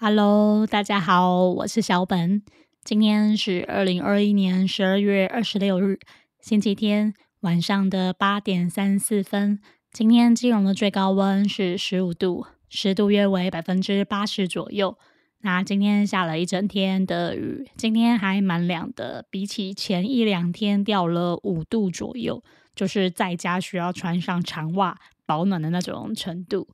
[0.00, 2.40] Hello，大家好，我是小本。
[2.84, 5.98] 今天是二零二一年十二月二十六日，
[6.38, 9.58] 星期天晚上的八点三十四分。
[9.90, 14.96] 今天基隆的最高温是十五度，湿度约为百分之八十左右。
[15.40, 22.40] 那今天下了一整天的雨，今天还蛮凉的，比起前一两天掉了五度左右，
[22.76, 24.96] 就是在家需要穿上长袜
[25.26, 26.68] 保暖的那种程度。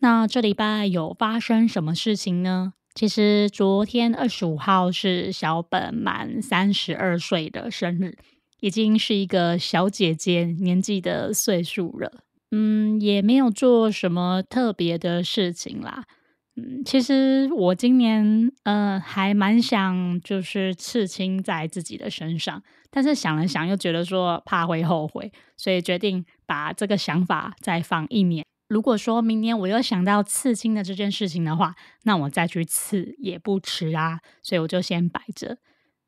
[0.00, 2.72] 那这礼拜有发生什么事情呢？
[2.94, 8.16] 其实昨天二十五号是小本满三十二岁的生日，
[8.60, 12.24] 已经是一个小姐姐年纪的岁数了。
[12.50, 16.04] 嗯，也没有做什么特别的事情啦。
[16.56, 28.44] 嗯，其实我今年呃还蛮想就是刺青在自己的身上，但是想了想又觉得说怕会后悔，所以决定把这个想法再放一年。
[28.70, 31.74] 如果说明年我又想到刺青的这件事情的话，
[32.04, 34.20] 那我再去刺也不迟啊。
[34.44, 35.58] 所以我就先摆着。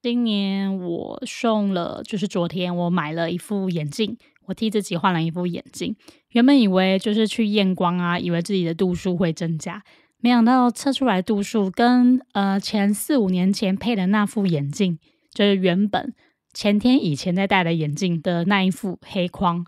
[0.01, 5.97] 今年我送了，就是昨天我买了一副眼镜，我替自己换了一副眼镜。
[6.31, 9.83] 原本以为就是去验光啊，以为自己的度数会增加，
[10.21, 15.01] 没想到测出来度数跟呃前四五年前配的那副眼镜，
[15.35, 16.15] 就是原本
[16.55, 19.67] 前天以前在戴的眼镜的那一副黑框。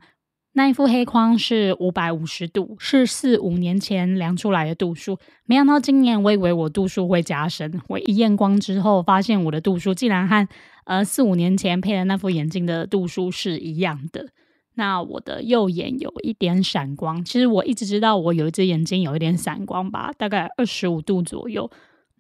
[0.56, 5.19] 那一副黑框是五百五十度，是四五年前量出来的度数。
[5.46, 10.46] 没想到今年我以为我度数会加深，我一验光之后，发现我的度数竟然和
[10.84, 14.28] 呃四五年前配的那副眼镜的度数是一样的。
[14.77, 21.68] 那我的右眼有一点闪光，其实我一直知道我有一只眼睛有一点闪光吧，大概二十五度左右。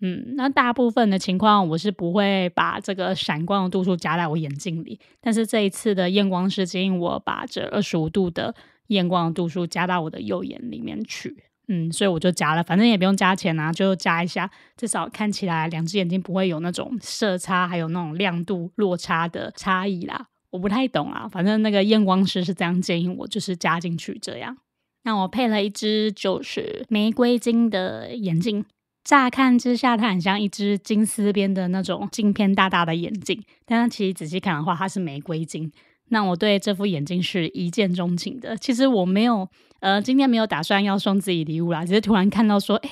[0.00, 8.54] 嗯，那大部分的情况我是不会把这个闪光的度数加在我眼镜里，但是这一次的验光师建议我把这二十五度的
[8.88, 11.34] 验光度数加到我的右眼里面去。
[11.68, 20.26] 嗯，所以我就加了，反正也不用加钱啊，就加一下，至少看起来两只眼睛不会有那种色差，还有那种亮度落差的差异啦。
[20.50, 24.58] 我不太懂啊，反正那个验光师是这样建议我，就是加进去这样。
[25.04, 28.66] 那我配了一只就是玫瑰金的眼镜。
[29.04, 35.70] 乍看之下，它很像一只金丝边的那种镜片大大的眼镜，但它其实仔细看的话，它是玫瑰金。
[36.08, 38.56] 那我对这副眼镜是一见钟情的。
[38.56, 39.46] 其实我没有，
[39.80, 42.90] 呃，今天没有打算要送自己礼物啦，只是突然看到说，哎，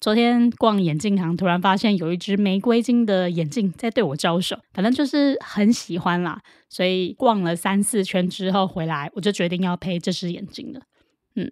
[0.00, 6.40] 昨天逛眼镜行，突然发现有一只玫瑰金的眼镜在对我招手，反正就是很喜欢啦。
[6.68, 10.80] 所以逛了三四圈之后回来，我就决定要配这只眼镜了。
[11.36, 11.50] 嗯，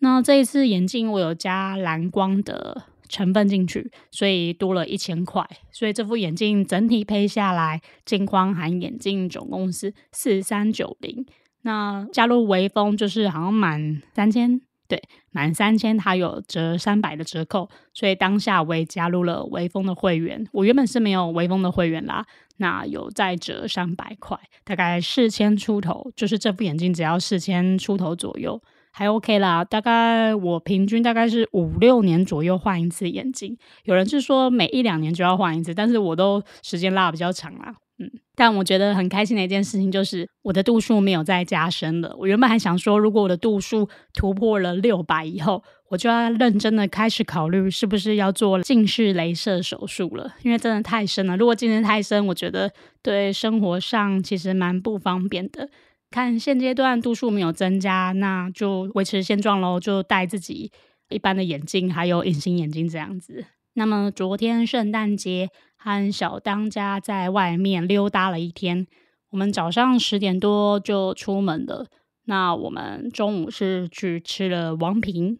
[0.00, 2.84] 那这一次眼镜我有加蓝光的。
[3.14, 11.24] 成分进去，所以多了一千块，所以这副眼镜整体配下来，镜框含眼镜总共是四三九零。
[11.62, 20.44] 那加入微风就是好像满三千，对，满三千它有折三百的折扣，所以当下我也加入了微风的会员。
[20.50, 22.26] 我原本是没有微风的会员啦，
[22.56, 28.60] 那有再折三百块，大概四千出头，就是这副眼镜只要四千出头左右。
[28.96, 42.14] 还 OK 啦，大概我平均大概是五六年左右换一次眼镜，有人是说每一两年就要换一次，但是我都时间拉比较长啦，嗯，但我觉得很开心的一件事情就是我的度数没有再加深了。
[42.16, 51.36] 我原本还想说，如果我的度数突破了六百以后，我就要认真的开始考虑是不是要做近视雷射手术了，因为真的太深了。
[51.36, 52.72] 如果近视太深，我觉得
[53.02, 55.68] 对生活上其实蛮不方便的。
[56.14, 60.70] 看现阶段度数没有增加，那就维持现状喽，就戴自己
[61.08, 63.44] 一般的眼镜，还有隐形眼镜这样子。
[63.72, 68.86] 那么昨天圣诞节和小当家在外面溜达了一天，
[69.30, 71.88] 我们早上十点多就出门了。
[72.26, 75.36] 那我们中午是去吃了王品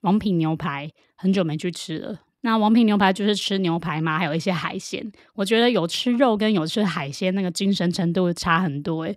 [0.00, 2.20] 王品牛排，很久没去吃了。
[2.40, 5.12] 那王品牛排就是吃牛排嘛，还有一些海鲜。
[5.34, 9.14] 我觉得有吃肉跟有吃海鲜，那个精神程度差很多诶。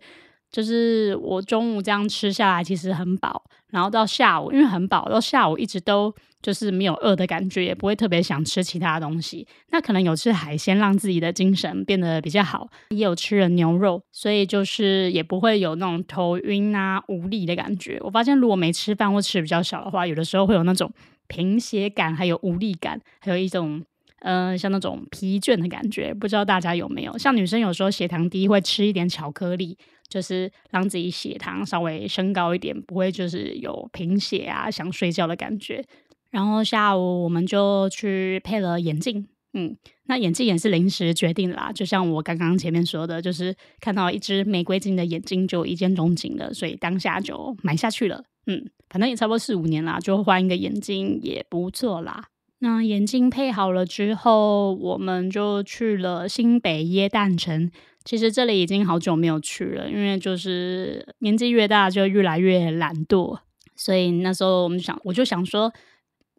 [0.57, 9.47] 就是我中午这样吃下来，其实很饱，然后到下午因为很饱，到下午一直都就是没有饿的感觉，也不会特别想吃其他东西。
[9.69, 17.99] 那可能有吃海鲜，让自己的精神变得比较好；也有吃了牛肉，所以就是也不会有那种头晕啊、无力的感觉。
[18.01, 20.91] 我发现如果没吃饭或吃比较少的话，有的时候会有那种
[21.27, 23.83] 贫血感，还有无力感，还有一种
[24.21, 26.11] 嗯像那种疲倦的感觉。
[26.11, 27.15] 不知道大家有没有？
[27.19, 29.77] 像女生有时候血糖低，会吃一点巧克力。
[30.09, 35.83] 就是让自己血糖稍微升高一点，不会就是有贫血啊、想睡觉的感觉。
[36.29, 39.75] 然后下午我们就去配了眼镜，嗯，
[40.07, 41.71] 那眼镜也是临时决定啦。
[41.71, 48.23] 就像我刚刚前面说的，就是看到一只玫瑰金的眼镜就一见钟情了，所以当下就买下去了。
[48.45, 52.25] 嗯，反正也差不多四五年啦，就换一个眼镜也不错啦。
[52.59, 57.69] 那眼镜配好了之后，我们就去了新北耶诞城。
[58.03, 63.37] 其实这里已经好久没有去了，因为就是年纪越大就越来越懒惰，
[63.75, 65.71] 所以那时候我们想，我就想说，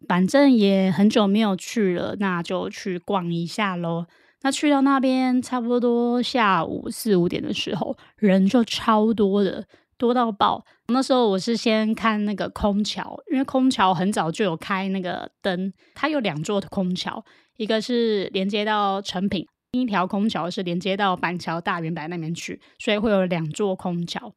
[0.07, 4.07] 反正也很久没有去了，那就去逛一下喽。
[4.41, 9.65] 那去到那边差不多下午四五点的时候，人就超多的。
[9.99, 10.65] 多到爆！
[10.87, 17.23] 那时候我是先看那个空桥，因为空桥很早就有开那个灯，它有两座的空桥，
[17.57, 24.33] 一个是连接到成品，另一条空桥是连接到板桥大圆柏那边去，所以会有两座空桥。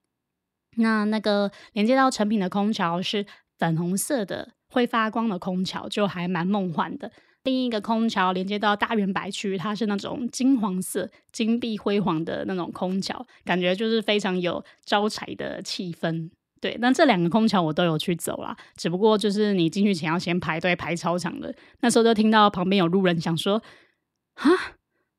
[0.76, 3.25] 那那个连接到成品的空桥是
[3.56, 7.12] 粉红色的，会发光的空桥，就还蛮梦幻的。
[7.44, 16.30] 另一个空桥连接到大圆白区，它是那种金黄色、金碧辉煌的那种空桥，感觉就是非常有招财的气氛。
[16.60, 21.52] 对，那这两个空桥我都有去走啦，只不过就是你进去前要先排队排超长的。
[21.80, 23.60] 那时候就听到旁边有路人想说
[24.38, 24.48] ：“啊，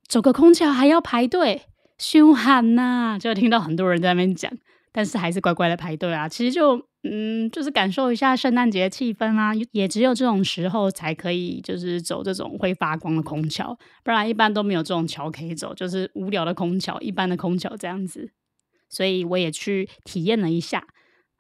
[0.08, 1.64] 走个空桥还要排队，
[1.98, 4.50] 凶悍呐！”就听到很多人在那边讲，
[4.94, 6.30] 但是还是乖乖的排队啊。
[6.30, 6.88] 其实就。
[7.06, 18.32] 嗯，就是感受一下圣诞节气氛啊，也只有这种时候才可以，就是走这种会发光的空桥，不然一般都没有这种桥可以走，就是无聊的空桥，一般的空桥这样子。
[18.88, 20.88] 所以我也去体验了一下。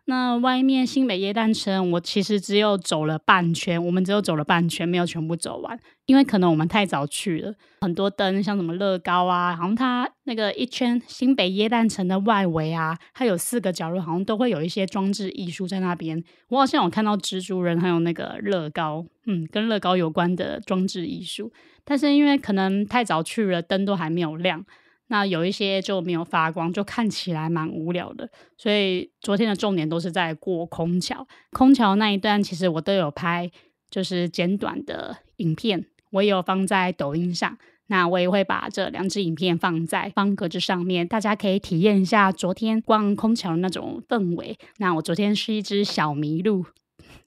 [0.05, 7.53] 那外面新北耶诞城，我其实只有走了半圈，我们只有走了半圈，没有全部走完，因为可能我们太早去了。
[7.79, 16.21] 很多灯，像什么乐高啊，好像它那个一圈新北耶诞城的外围啊，它有四个角落，好像都会有一些装置艺术在那边。
[16.49, 21.53] 我好像有看到蜘蛛人，还有那个乐高，嗯，跟乐高有关的装置艺术。
[21.85, 24.65] 但是因为可能太早去了，灯都还没有亮。
[25.07, 28.29] 那有一些就没有发光，就看起来蛮无聊的。
[28.57, 31.27] 所以昨天的重点都是在过空桥。
[31.51, 33.51] 空桥那一段其实我都有拍，
[33.91, 37.57] 就是简短的影片，我也有放在抖音上。
[37.87, 44.57] 那我也会把这两支影片放在方格子上面，大家可以体验一下昨天逛空桥的那种氛围。
[44.77, 46.65] 那我昨天是一只小麋鹿，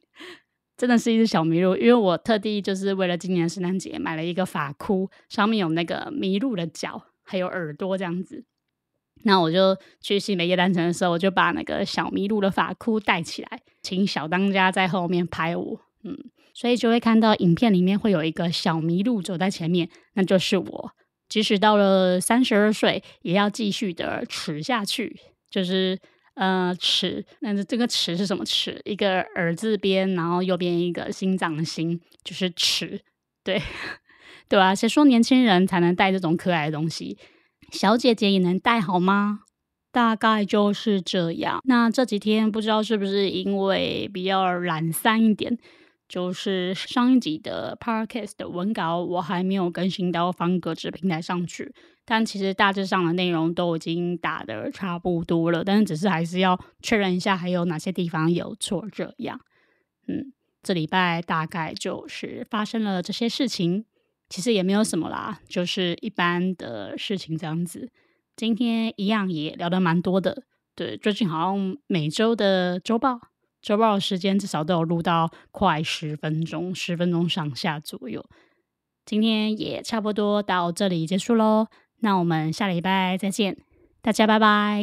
[0.77, 7.05] 真的是一只小麋鹿，因为我特地就是为了今年圣诞节买了一个发箍，上面有那个麋鹿的角。
[7.27, 8.45] 还有耳朵这样子，
[9.25, 16.17] 那我就去新北夜诞城的时候，我就把那个小麋鹿的发箍戴起来，请小当家在后面拍我，嗯，
[16.55, 20.93] 所以就会看到影片里面会有一个小麋鹿走在前面，那就是我。
[21.29, 25.19] 即使到了三十二岁，也要继续的吃下去，
[25.51, 25.99] 就是
[26.35, 28.81] 呃吃，那这个吃是什么吃？
[28.85, 33.01] 一个耳字边，然后右边一个心脏的心，就是吃，
[33.43, 33.61] 对。
[34.49, 37.19] 对啊，谁说年轻人才能带这种可爱的东西？
[37.73, 39.41] 小姐姐也能带好吗？
[39.91, 41.61] 大概就是这样。
[41.65, 45.59] 那这几天不知道是不是因为比较懒散一点，
[46.09, 58.87] 就是上一集的 podcast 的文稿我还没有更新到方格子平台上去，但其实大致上的内容都已经打的差不多了，但是只是还是要确认一下还有哪些地方有错。
[58.93, 59.41] 这样，
[60.07, 60.33] 嗯，
[60.63, 63.87] 这礼拜大概就是发生了这些事情。
[64.29, 67.91] 其实也没有什么啦，就是一般的事情这样子。
[68.35, 70.43] 今天一样也聊得蛮多的，
[70.75, 73.19] 对，最近好像每周的周报，
[73.63, 78.29] 周报的时间至少都有录到快十分钟，十分钟上下左右。
[79.05, 81.69] 今天也差不多到这里结束喽，
[82.01, 83.57] 那我们下礼拜再见，
[84.03, 84.83] 大家拜拜。